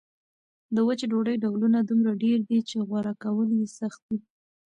[0.75, 4.17] د وچې ډوډۍ ډولونه دومره ډېر دي چې غوره کول یې سخت وي.